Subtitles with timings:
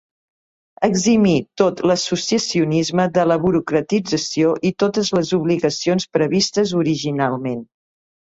[0.85, 7.63] Eximir tot l’associacionisme de la burocratització i totes les obligacions previstes originalment.